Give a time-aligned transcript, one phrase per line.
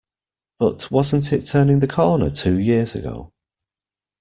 [0.57, 3.31] But wasn't it turning the corner two years ago?